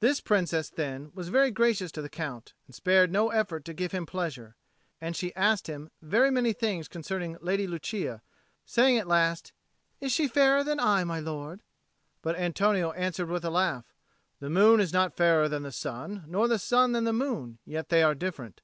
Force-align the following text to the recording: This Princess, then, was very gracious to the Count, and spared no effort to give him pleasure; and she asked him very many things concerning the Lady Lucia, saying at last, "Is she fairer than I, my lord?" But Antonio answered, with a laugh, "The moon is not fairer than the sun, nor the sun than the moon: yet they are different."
This 0.00 0.22
Princess, 0.22 0.70
then, 0.70 1.10
was 1.14 1.28
very 1.28 1.50
gracious 1.50 1.92
to 1.92 2.00
the 2.00 2.08
Count, 2.08 2.54
and 2.66 2.74
spared 2.74 3.12
no 3.12 3.28
effort 3.28 3.62
to 3.66 3.74
give 3.74 3.92
him 3.92 4.06
pleasure; 4.06 4.56
and 5.02 5.14
she 5.14 5.34
asked 5.36 5.66
him 5.66 5.90
very 6.00 6.30
many 6.30 6.54
things 6.54 6.88
concerning 6.88 7.34
the 7.34 7.44
Lady 7.44 7.66
Lucia, 7.66 8.22
saying 8.64 8.96
at 8.96 9.06
last, 9.06 9.52
"Is 10.00 10.12
she 10.12 10.28
fairer 10.28 10.64
than 10.64 10.80
I, 10.80 11.04
my 11.04 11.20
lord?" 11.20 11.62
But 12.22 12.36
Antonio 12.38 12.92
answered, 12.92 13.28
with 13.28 13.44
a 13.44 13.50
laugh, 13.50 13.92
"The 14.40 14.48
moon 14.48 14.80
is 14.80 14.94
not 14.94 15.14
fairer 15.14 15.46
than 15.46 15.62
the 15.62 15.70
sun, 15.72 16.24
nor 16.26 16.48
the 16.48 16.58
sun 16.58 16.92
than 16.92 17.04
the 17.04 17.12
moon: 17.12 17.58
yet 17.66 17.90
they 17.90 18.02
are 18.02 18.14
different." 18.14 18.62